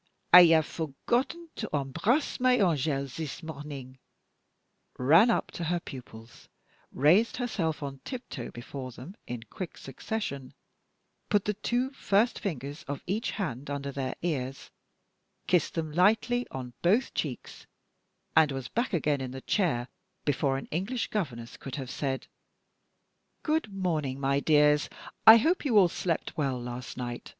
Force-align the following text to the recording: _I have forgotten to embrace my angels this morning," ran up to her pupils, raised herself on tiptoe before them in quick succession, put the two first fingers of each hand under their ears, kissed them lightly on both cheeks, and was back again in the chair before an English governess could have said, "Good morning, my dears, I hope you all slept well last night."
_I 0.32 0.46
have 0.46 0.64
forgotten 0.64 1.50
to 1.56 1.68
embrace 1.74 2.40
my 2.40 2.54
angels 2.58 3.18
this 3.18 3.42
morning," 3.42 3.98
ran 4.96 5.28
up 5.28 5.50
to 5.50 5.64
her 5.64 5.78
pupils, 5.78 6.48
raised 6.90 7.36
herself 7.36 7.82
on 7.82 7.98
tiptoe 7.98 8.50
before 8.50 8.92
them 8.92 9.14
in 9.26 9.42
quick 9.42 9.76
succession, 9.76 10.54
put 11.28 11.44
the 11.44 11.52
two 11.52 11.90
first 11.90 12.38
fingers 12.38 12.82
of 12.84 13.02
each 13.06 13.32
hand 13.32 13.68
under 13.68 13.92
their 13.92 14.14
ears, 14.22 14.70
kissed 15.46 15.74
them 15.74 15.92
lightly 15.92 16.46
on 16.50 16.72
both 16.80 17.12
cheeks, 17.12 17.66
and 18.34 18.52
was 18.52 18.68
back 18.68 18.94
again 18.94 19.20
in 19.20 19.32
the 19.32 19.42
chair 19.42 19.88
before 20.24 20.56
an 20.56 20.64
English 20.70 21.08
governess 21.08 21.58
could 21.58 21.76
have 21.76 21.90
said, 21.90 22.26
"Good 23.42 23.70
morning, 23.70 24.18
my 24.18 24.40
dears, 24.40 24.88
I 25.26 25.36
hope 25.36 25.66
you 25.66 25.76
all 25.76 25.88
slept 25.90 26.38
well 26.38 26.58
last 26.58 26.96
night." 26.96 27.34